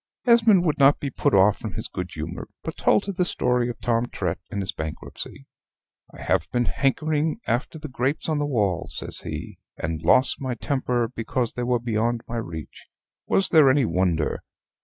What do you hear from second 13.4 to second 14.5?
there any wonder?